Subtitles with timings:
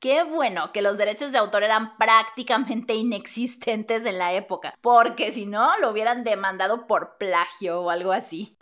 [0.00, 5.44] Qué bueno que los derechos de autor eran prácticamente inexistentes en la época, porque si
[5.44, 8.56] no, lo hubieran demandado por plagio o algo así.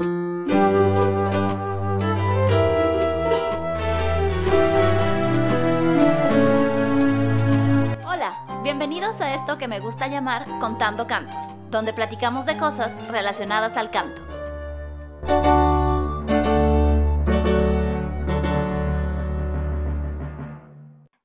[8.05, 8.32] Hola,
[8.64, 13.93] bienvenidos a esto que me gusta llamar Contando Cantos, donde platicamos de cosas relacionadas al
[13.93, 14.20] canto.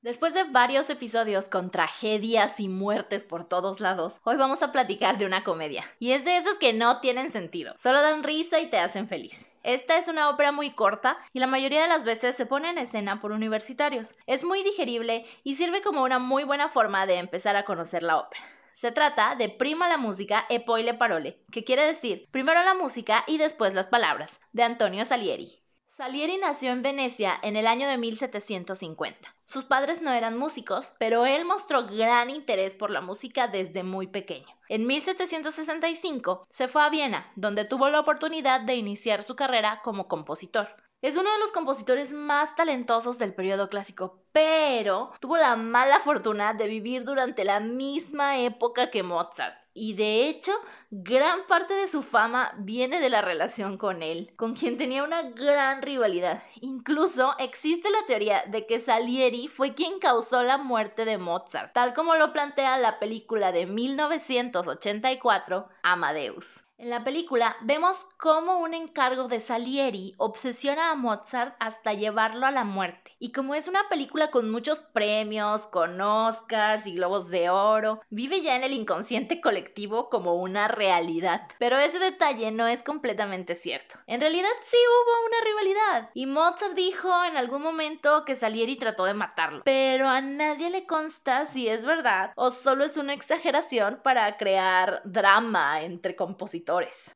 [0.04, 5.16] Después de varios episodios con tragedias y muertes por todos lados, hoy vamos a platicar
[5.16, 5.86] de una comedia.
[5.98, 9.46] Y es de esos que no tienen sentido, solo dan risa y te hacen feliz.
[9.62, 12.76] Esta es una ópera muy corta y la mayoría de las veces se pone en
[12.76, 14.14] escena por universitarios.
[14.26, 18.18] Es muy digerible y sirve como una muy buena forma de empezar a conocer la
[18.18, 18.42] ópera.
[18.74, 22.74] Se trata de Prima la música e poi le parole, que quiere decir primero la
[22.74, 25.63] música y después las palabras, de Antonio Salieri.
[25.96, 29.32] Salieri nació en Venecia en el año de 1750.
[29.46, 34.08] Sus padres no eran músicos, pero él mostró gran interés por la música desde muy
[34.08, 34.48] pequeño.
[34.68, 40.08] En 1765 se fue a Viena, donde tuvo la oportunidad de iniciar su carrera como
[40.08, 40.66] compositor.
[41.04, 46.54] Es uno de los compositores más talentosos del periodo clásico, pero tuvo la mala fortuna
[46.54, 49.54] de vivir durante la misma época que Mozart.
[49.74, 50.52] Y de hecho,
[50.90, 55.24] gran parte de su fama viene de la relación con él, con quien tenía una
[55.32, 56.42] gran rivalidad.
[56.62, 61.92] Incluso existe la teoría de que Salieri fue quien causó la muerte de Mozart, tal
[61.92, 66.63] como lo plantea la película de 1984, Amadeus.
[66.76, 72.50] En la película vemos cómo un encargo de Salieri obsesiona a Mozart hasta llevarlo a
[72.50, 73.12] la muerte.
[73.20, 78.42] Y como es una película con muchos premios, con Oscars y globos de oro, vive
[78.42, 81.46] ya en el inconsciente colectivo como una realidad.
[81.60, 83.94] Pero ese detalle no es completamente cierto.
[84.08, 86.10] En realidad sí hubo una rivalidad.
[86.12, 89.62] Y Mozart dijo en algún momento que Salieri trató de matarlo.
[89.64, 95.02] Pero a nadie le consta si es verdad o solo es una exageración para crear
[95.04, 96.63] drama entre compositores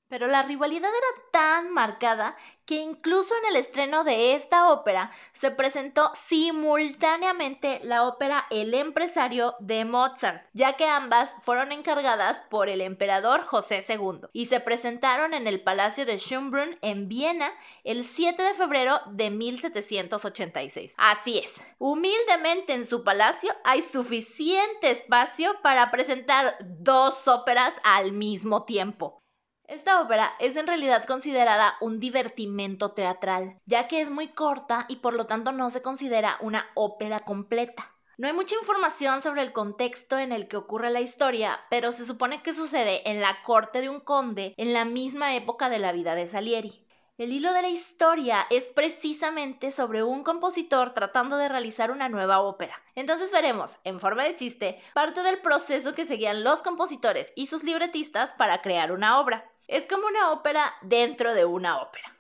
[0.08, 5.50] pero la rivalidad era tan marcada que incluso en el estreno de esta ópera se
[5.50, 12.82] presentó simultáneamente la ópera El empresario de Mozart, ya que ambas fueron encargadas por el
[12.82, 17.50] emperador José II y se presentaron en el Palacio de Schönbrunn en Viena
[17.84, 20.94] el 7 de febrero de 1786.
[20.98, 28.64] Así es, humildemente en su palacio hay suficiente espacio para presentar dos óperas al mismo
[28.64, 29.22] tiempo.
[29.68, 34.96] Esta ópera es en realidad considerada un divertimento teatral, ya que es muy corta y
[34.96, 37.92] por lo tanto no se considera una ópera completa.
[38.16, 42.06] No hay mucha información sobre el contexto en el que ocurre la historia, pero se
[42.06, 45.92] supone que sucede en la corte de un conde en la misma época de la
[45.92, 46.87] vida de Salieri.
[47.18, 52.38] El hilo de la historia es precisamente sobre un compositor tratando de realizar una nueva
[52.42, 52.80] ópera.
[52.94, 57.64] Entonces veremos, en forma de chiste, parte del proceso que seguían los compositores y sus
[57.64, 59.50] libretistas para crear una obra.
[59.66, 62.16] Es como una ópera dentro de una ópera.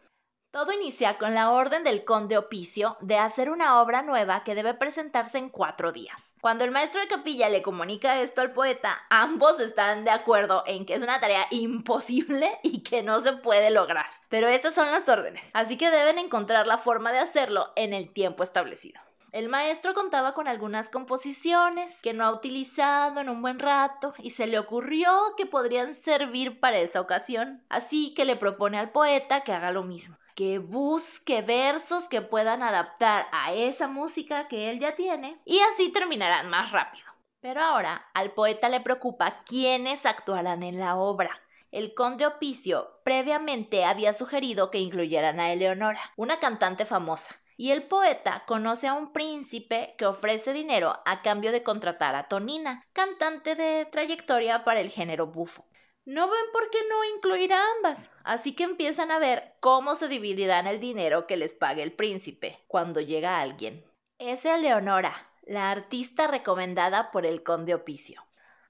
[0.50, 4.74] Todo inicia con la orden del conde Opicio de hacer una obra nueva que debe
[4.74, 6.27] presentarse en cuatro días.
[6.48, 10.86] Cuando el maestro de capilla le comunica esto al poeta, ambos están de acuerdo en
[10.86, 14.06] que es una tarea imposible y que no se puede lograr.
[14.30, 18.10] Pero esas son las órdenes, así que deben encontrar la forma de hacerlo en el
[18.14, 18.98] tiempo establecido.
[19.30, 24.30] El maestro contaba con algunas composiciones que no ha utilizado en un buen rato y
[24.30, 29.42] se le ocurrió que podrían servir para esa ocasión, así que le propone al poeta
[29.42, 34.78] que haga lo mismo que busque versos que puedan adaptar a esa música que él
[34.78, 37.06] ya tiene y así terminarán más rápido.
[37.40, 41.40] Pero ahora al poeta le preocupa quiénes actuarán en la obra.
[41.72, 47.82] El conde Opicio previamente había sugerido que incluyeran a Eleonora, una cantante famosa, y el
[47.82, 53.56] poeta conoce a un príncipe que ofrece dinero a cambio de contratar a Tonina, cantante
[53.56, 55.68] de trayectoria para el género bufo
[56.08, 58.10] no ven por qué no incluir a ambas.
[58.24, 62.64] Así que empiezan a ver cómo se dividirán el dinero que les pague el príncipe
[62.66, 63.84] cuando llega alguien.
[64.18, 68.24] Es Eleonora, la artista recomendada por el conde Opicio.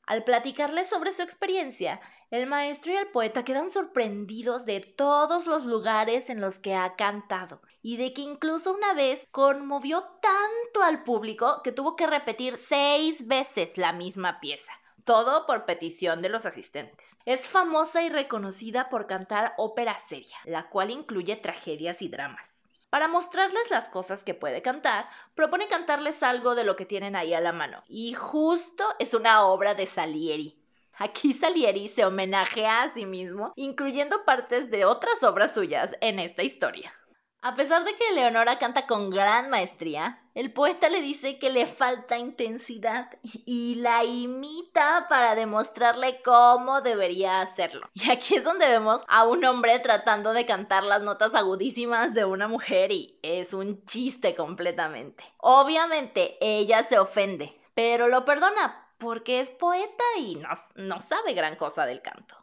[0.05, 2.01] Al platicarles sobre su experiencia,
[2.33, 6.97] el maestro y el poeta quedan sorprendidos de todos los lugares en los que ha
[6.97, 12.57] cantado y de que incluso una vez conmovió tanto al público que tuvo que repetir
[12.57, 14.73] seis veces la misma pieza
[15.09, 17.17] todo por petición de los asistentes.
[17.25, 22.61] Es famosa y reconocida por cantar ópera seria, la cual incluye tragedias y dramas.
[22.91, 27.33] Para mostrarles las cosas que puede cantar, propone cantarles algo de lo que tienen ahí
[27.33, 27.83] a la mano.
[27.89, 30.59] Y justo es una obra de Salieri.
[30.99, 36.43] Aquí Salieri se homenajea a sí mismo, incluyendo partes de otras obras suyas en esta
[36.43, 36.93] historia.
[37.41, 41.67] A pesar de que Leonora canta con gran maestría, el poeta le dice que le
[41.67, 47.89] falta intensidad y la imita para demostrarle cómo debería hacerlo.
[47.95, 52.25] Y aquí es donde vemos a un hombre tratando de cantar las notas agudísimas de
[52.25, 55.23] una mujer y es un chiste completamente.
[55.37, 61.55] Obviamente ella se ofende, pero lo perdona porque es poeta y no, no sabe gran
[61.55, 62.35] cosa del canto.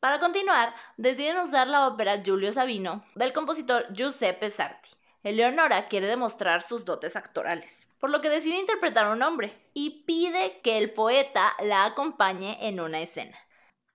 [0.00, 4.90] Para continuar, deciden usar la ópera Giulio Sabino del compositor Giuseppe Sarti.
[5.22, 10.04] Eleonora quiere demostrar sus dotes actorales, por lo que decide interpretar a un hombre y
[10.04, 13.36] pide que el poeta la acompañe en una escena.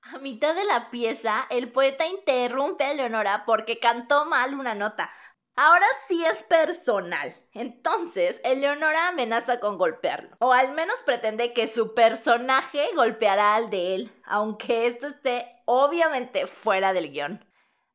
[0.02, 5.12] A mitad de la pieza, el poeta interrumpe a Eleonora porque cantó mal una nota,
[5.56, 7.36] Ahora sí es personal.
[7.54, 10.36] Entonces, Eleonora amenaza con golpearlo.
[10.40, 16.48] O al menos pretende que su personaje golpeará al de él, aunque esto esté obviamente
[16.48, 17.46] fuera del guion.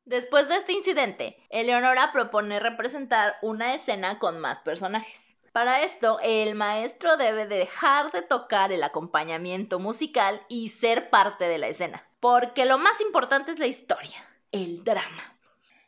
[0.03, 5.37] Después de este incidente, Eleonora propone representar una escena con más personajes.
[5.51, 11.59] Para esto, el maestro debe dejar de tocar el acompañamiento musical y ser parte de
[11.59, 15.36] la escena, porque lo más importante es la historia, el drama.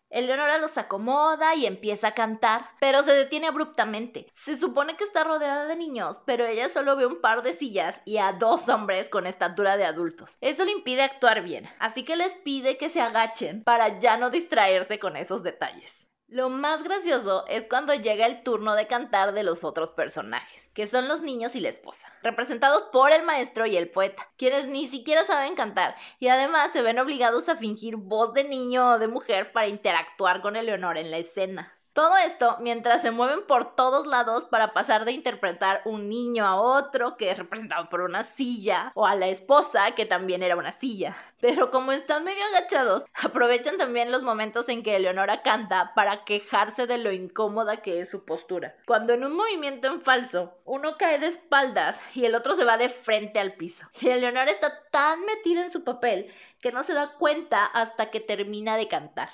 [0.09, 4.27] Eleonora los acomoda y empieza a cantar, pero se detiene abruptamente.
[4.33, 8.01] Se supone que está rodeada de niños, pero ella solo ve un par de sillas
[8.06, 10.38] y a dos hombres con estatura de adultos.
[10.41, 14.29] Eso le impide actuar bien, así que les pide que se agachen para ya no
[14.29, 15.99] distraerse con esos detalles.
[16.31, 20.85] Lo más gracioso es cuando llega el turno de cantar de los otros personajes, que
[20.85, 24.87] son los niños y la esposa, representados por el maestro y el poeta, quienes ni
[24.87, 29.07] siquiera saben cantar y además se ven obligados a fingir voz de niño o de
[29.07, 31.78] mujer para interactuar con Eleonora en la escena.
[31.94, 36.62] Todo esto mientras se mueven por todos lados para pasar de interpretar un niño a
[36.62, 40.71] otro que es representado por una silla o a la esposa que también era una
[40.71, 41.18] silla.
[41.41, 46.86] Pero como están medio agachados, aprovechan también los momentos en que Eleonora canta para quejarse
[46.86, 48.75] de lo incómoda que es su postura.
[48.86, 52.77] Cuando en un movimiento en falso, uno cae de espaldas y el otro se va
[52.77, 53.88] de frente al piso.
[54.00, 56.31] Y Eleonora está tan metida en su papel
[56.62, 59.30] que no se da cuenta hasta que termina de cantar.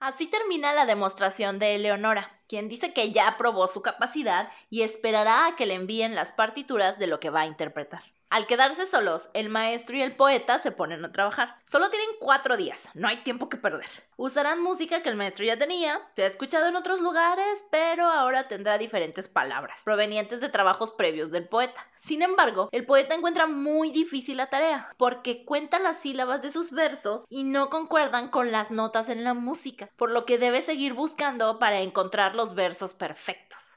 [0.00, 5.46] Así termina la demostración de Eleonora, quien dice que ya aprobó su capacidad y esperará
[5.46, 8.15] a que le envíen las partituras de lo que va a interpretar.
[8.28, 11.60] Al quedarse solos, el maestro y el poeta se ponen a trabajar.
[11.66, 13.86] Solo tienen cuatro días, no hay tiempo que perder.
[14.16, 18.48] Usarán música que el maestro ya tenía, se ha escuchado en otros lugares, pero ahora
[18.48, 21.86] tendrá diferentes palabras, provenientes de trabajos previos del poeta.
[22.00, 26.72] Sin embargo, el poeta encuentra muy difícil la tarea, porque cuenta las sílabas de sus
[26.72, 30.94] versos y no concuerdan con las notas en la música, por lo que debe seguir
[30.94, 33.75] buscando para encontrar los versos perfectos.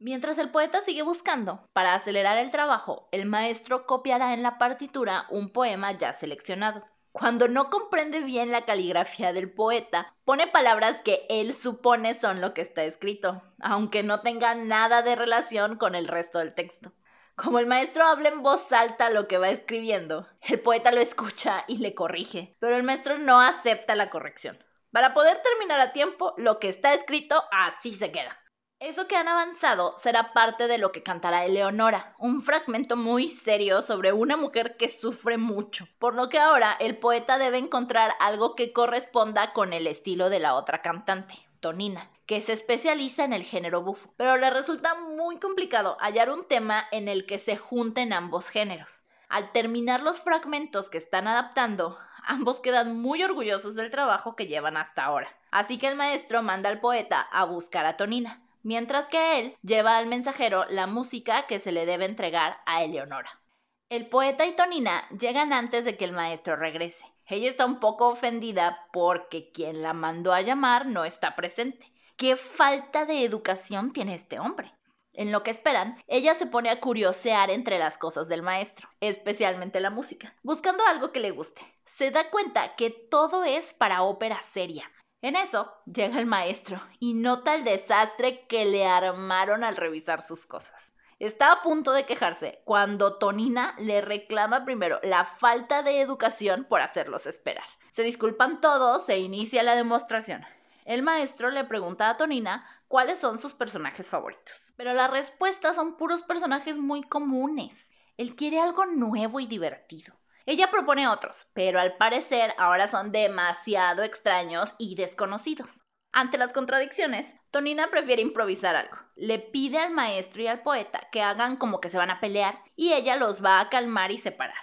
[0.00, 5.26] Mientras el poeta sigue buscando, para acelerar el trabajo, el maestro copiará en la partitura
[5.28, 6.84] un poema ya seleccionado.
[7.10, 12.54] Cuando no comprende bien la caligrafía del poeta, pone palabras que él supone son lo
[12.54, 16.92] que está escrito, aunque no tenga nada de relación con el resto del texto.
[17.34, 21.64] Como el maestro habla en voz alta lo que va escribiendo, el poeta lo escucha
[21.66, 24.62] y le corrige, pero el maestro no acepta la corrección.
[24.92, 28.38] Para poder terminar a tiempo, lo que está escrito así se queda.
[28.80, 33.82] Eso que han avanzado será parte de lo que cantará Eleonora, un fragmento muy serio
[33.82, 38.54] sobre una mujer que sufre mucho, por lo que ahora el poeta debe encontrar algo
[38.54, 43.42] que corresponda con el estilo de la otra cantante, Tonina, que se especializa en el
[43.42, 48.12] género bufo, pero le resulta muy complicado hallar un tema en el que se junten
[48.12, 49.02] ambos géneros.
[49.28, 54.76] Al terminar los fragmentos que están adaptando, ambos quedan muy orgullosos del trabajo que llevan
[54.76, 55.34] hasta ahora.
[55.50, 59.96] Así que el maestro manda al poeta a buscar a Tonina, mientras que él lleva
[59.96, 63.40] al mensajero la música que se le debe entregar a Eleonora.
[63.88, 67.06] El poeta y Tonina llegan antes de que el maestro regrese.
[67.26, 71.92] Ella está un poco ofendida porque quien la mandó a llamar no está presente.
[72.16, 74.74] ¿Qué falta de educación tiene este hombre?
[75.12, 79.80] En lo que esperan, ella se pone a curiosear entre las cosas del maestro, especialmente
[79.80, 81.62] la música, buscando algo que le guste.
[81.84, 87.14] Se da cuenta que todo es para ópera seria, en eso llega el maestro y
[87.14, 90.92] nota el desastre que le armaron al revisar sus cosas.
[91.18, 96.80] Está a punto de quejarse cuando Tonina le reclama primero la falta de educación por
[96.80, 97.64] hacerlos esperar.
[97.90, 100.44] Se disculpan todos e inicia la demostración.
[100.84, 104.54] El maestro le pregunta a Tonina cuáles son sus personajes favoritos.
[104.76, 107.88] Pero las respuestas son puros personajes muy comunes.
[108.16, 110.17] Él quiere algo nuevo y divertido.
[110.48, 115.82] Ella propone otros, pero al parecer ahora son demasiado extraños y desconocidos.
[116.10, 118.96] Ante las contradicciones, Tonina prefiere improvisar algo.
[119.14, 122.62] Le pide al maestro y al poeta que hagan como que se van a pelear
[122.76, 124.56] y ella los va a calmar y separar.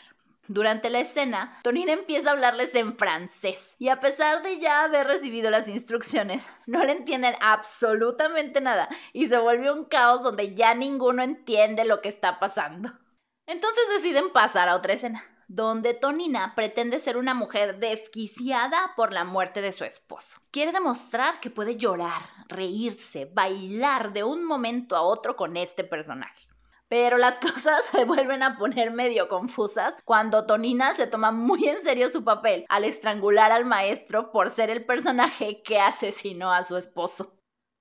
[0.48, 5.06] Durante la escena, Tonina empieza a hablarles en francés y a pesar de ya haber
[5.06, 10.74] recibido las instrucciones, no le entienden absolutamente nada y se vuelve un caos donde ya
[10.74, 12.92] ninguno entiende lo que está pasando.
[13.46, 19.24] Entonces deciden pasar a otra escena, donde Tonina pretende ser una mujer desquiciada por la
[19.24, 20.42] muerte de su esposo.
[20.52, 26.48] Quiere demostrar que puede llorar, reírse, bailar de un momento a otro con este personaje.
[26.88, 31.84] Pero las cosas se vuelven a poner medio confusas cuando Tonina se toma muy en
[31.84, 36.78] serio su papel al estrangular al maestro por ser el personaje que asesinó a su
[36.78, 37.34] esposo.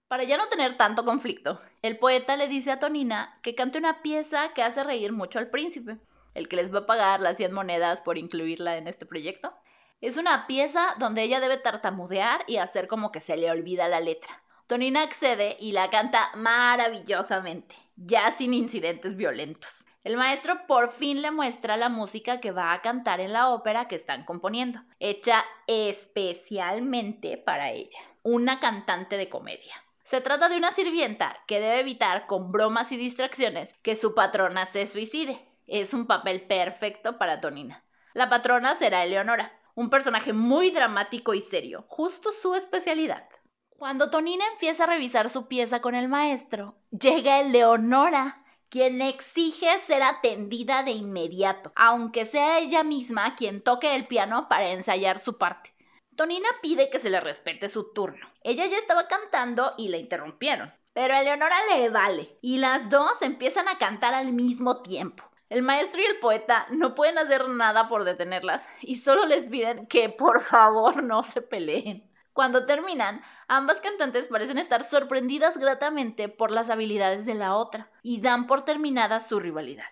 [0.08, 4.02] Para ya no tener tanto conflicto, el poeta le dice a Tonina que cante una
[4.02, 5.98] pieza que hace reír mucho al príncipe,
[6.34, 9.54] el que les va a pagar las 100 monedas por incluirla en este proyecto.
[10.00, 14.00] Es una pieza donde ella debe tartamudear y hacer como que se le olvida la
[14.00, 14.42] letra.
[14.66, 19.84] Tonina accede y la canta maravillosamente ya sin incidentes violentos.
[20.02, 23.88] El maestro por fin le muestra la música que va a cantar en la ópera
[23.88, 29.74] que están componiendo, hecha especialmente para ella, una cantante de comedia.
[30.02, 34.66] Se trata de una sirvienta que debe evitar con bromas y distracciones que su patrona
[34.66, 35.40] se suicide.
[35.66, 37.84] Es un papel perfecto para Tonina.
[38.12, 43.28] La patrona será Eleonora, un personaje muy dramático y serio, justo su especialidad.
[43.70, 50.02] Cuando Tonina empieza a revisar su pieza con el maestro, llega Eleonora, quien exige ser
[50.02, 55.74] atendida de inmediato, aunque sea ella misma quien toque el piano para ensayar su parte.
[56.14, 58.28] Tonina pide que se le respete su turno.
[58.42, 63.20] Ella ya estaba cantando y la interrumpieron, pero a Eleonora le vale, y las dos
[63.22, 65.24] empiezan a cantar al mismo tiempo.
[65.50, 69.86] El maestro y el poeta no pueden hacer nada por detenerlas y solo les piden
[69.86, 72.10] que por favor no se peleen.
[72.32, 78.20] Cuando terminan, ambas cantantes parecen estar sorprendidas gratamente por las habilidades de la otra y
[78.20, 79.84] dan por terminada su rivalidad.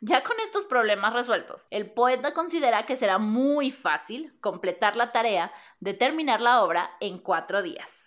[0.00, 5.50] Ya con estos problemas resueltos, el poeta considera que será muy fácil completar la tarea
[5.80, 7.97] de terminar la obra en cuatro días.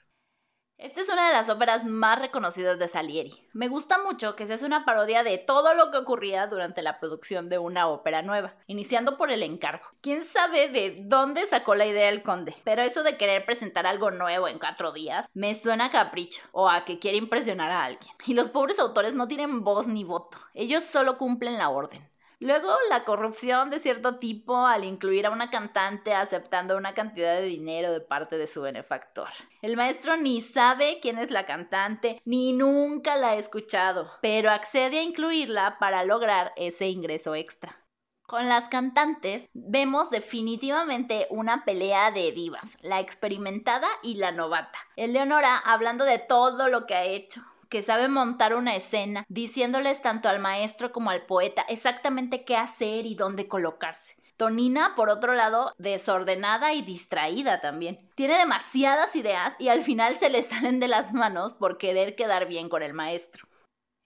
[0.82, 3.48] Esta es una de las óperas más reconocidas de Salieri.
[3.54, 7.00] Me gusta mucho que se hace una parodia de todo lo que ocurría durante la
[7.00, 9.86] producción de una ópera nueva, iniciando por el encargo.
[10.02, 12.56] ¿Quién sabe de dónde sacó la idea el conde?
[12.64, 16.68] Pero eso de querer presentar algo nuevo en cuatro días me suena a capricho o
[16.68, 18.12] a que quiere impresionar a alguien.
[18.26, 22.11] Y los pobres autores no tienen voz ni voto, ellos solo cumplen la orden.
[22.42, 27.44] Luego, la corrupción de cierto tipo al incluir a una cantante aceptando una cantidad de
[27.44, 29.30] dinero de parte de su benefactor.
[29.62, 34.98] El maestro ni sabe quién es la cantante, ni nunca la ha escuchado, pero accede
[34.98, 37.78] a incluirla para lograr ese ingreso extra.
[38.26, 44.80] Con las cantantes vemos definitivamente una pelea de divas, la experimentada y la novata.
[44.96, 50.28] Eleonora hablando de todo lo que ha hecho, que sabe montar una escena, diciéndoles tanto
[50.28, 54.18] al maestro como al poeta exactamente qué hacer y dónde colocarse.
[54.36, 58.10] Tonina, por otro lado, desordenada y distraída también.
[58.16, 62.46] Tiene demasiadas ideas y al final se le salen de las manos por querer quedar
[62.48, 63.48] bien con el maestro.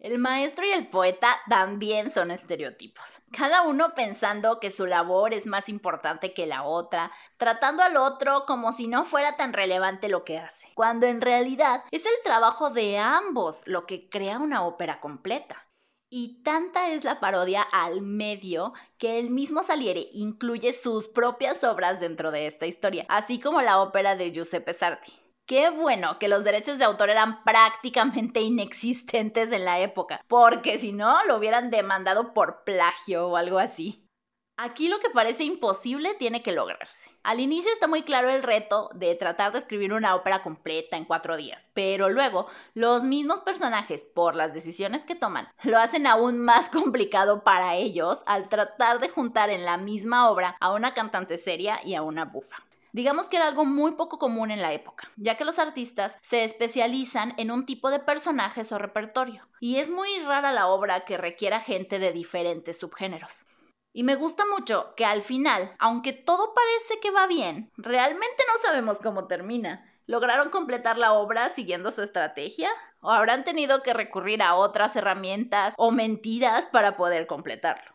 [0.06, 5.48] El maestro y el poeta también son estereotipos, cada uno pensando que su labor es
[5.48, 10.24] más importante que la otra, tratando al otro como si no fuera tan relevante lo
[10.24, 15.00] que hace, cuando en realidad es el trabajo de ambos lo que crea una ópera
[15.00, 15.66] completa.
[16.12, 22.00] Y tanta es la parodia al medio que el mismo Salieri incluye sus propias obras
[22.00, 25.25] dentro de esta historia, así como la ópera de Giuseppe Sarti.
[25.48, 30.92] Qué bueno que los derechos de autor eran prácticamente inexistentes en la época, porque si
[30.92, 34.02] no, lo hubieran demandado por plagio o algo así.
[34.58, 37.12] Aquí lo que parece imposible tiene que lograrse.
[37.24, 41.04] Al inicio está muy claro el reto de tratar de escribir una ópera completa en
[41.04, 46.40] cuatro días, pero luego los mismos personajes, por las decisiones que toman, lo hacen aún
[46.40, 51.38] más complicado para ellos al tratar de juntar en la misma obra a una cantante
[51.38, 52.56] seria y a una bufa.
[52.96, 56.46] Digamos que era algo muy poco común en la época, ya que los artistas se
[56.46, 61.18] especializan en un tipo de personajes o repertorio, y es muy rara la obra que
[61.18, 63.46] requiera gente de diferentes subgéneros.
[63.92, 68.62] Y me gusta mucho que al final, aunque todo parece que va bien, realmente no
[68.62, 69.92] sabemos cómo termina.
[70.08, 72.70] ¿Lograron completar la obra siguiendo su estrategia?
[73.02, 77.95] ¿O habrán tenido que recurrir a otras herramientas o mentiras para poder completarlo?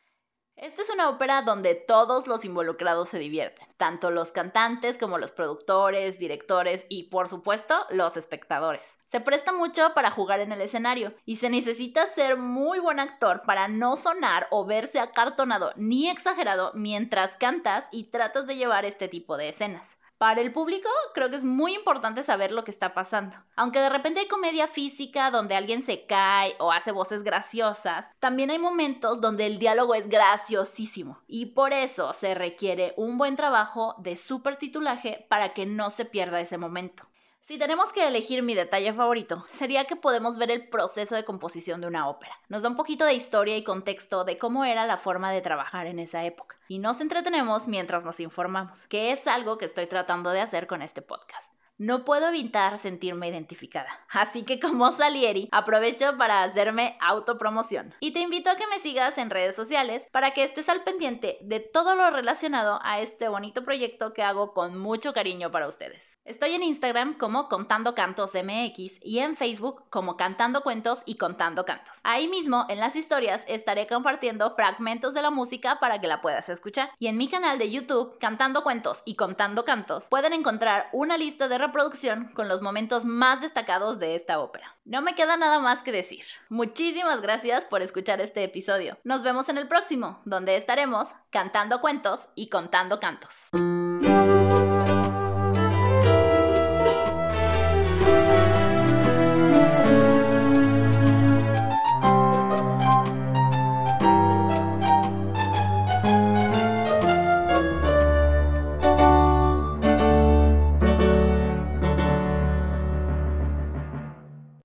[0.61, 5.33] Esta es una ópera donde todos los involucrados se divierten, tanto los cantantes como los
[5.33, 8.85] productores, directores y por supuesto los espectadores.
[9.07, 13.41] Se presta mucho para jugar en el escenario y se necesita ser muy buen actor
[13.47, 19.09] para no sonar o verse acartonado ni exagerado mientras cantas y tratas de llevar este
[19.09, 19.97] tipo de escenas.
[20.21, 23.39] Para el público creo que es muy importante saber lo que está pasando.
[23.57, 28.51] Aunque de repente hay comedia física donde alguien se cae o hace voces graciosas, también
[28.51, 33.95] hay momentos donde el diálogo es graciosísimo y por eso se requiere un buen trabajo
[33.97, 37.05] de supertitulaje para que no se pierda ese momento.
[37.43, 41.81] Si tenemos que elegir mi detalle favorito, sería que podemos ver el proceso de composición
[41.81, 42.39] de una ópera.
[42.49, 45.87] Nos da un poquito de historia y contexto de cómo era la forma de trabajar
[45.87, 46.57] en esa época.
[46.69, 50.81] Y nos entretenemos mientras nos informamos, que es algo que estoy tratando de hacer con
[50.81, 51.53] este podcast.
[51.77, 57.95] No puedo evitar sentirme identificada, así que como Salieri, aprovecho para hacerme autopromoción.
[58.01, 61.39] Y te invito a que me sigas en redes sociales para que estés al pendiente
[61.41, 66.10] de todo lo relacionado a este bonito proyecto que hago con mucho cariño para ustedes.
[66.25, 71.65] Estoy en Instagram como Contando Cantos MX y en Facebook como Cantando Cuentos y Contando
[71.65, 71.97] Cantos.
[72.03, 76.49] Ahí mismo, en las historias, estaré compartiendo fragmentos de la música para que la puedas
[76.51, 76.91] escuchar.
[76.99, 81.49] Y en mi canal de YouTube, Cantando Cuentos y Contando Cantos, pueden encontrar una lista
[81.49, 84.77] de reproducción con los momentos más destacados de esta ópera.
[84.85, 86.25] No me queda nada más que decir.
[86.51, 88.99] Muchísimas gracias por escuchar este episodio.
[89.05, 93.35] Nos vemos en el próximo, donde estaremos cantando cuentos y contando cantos.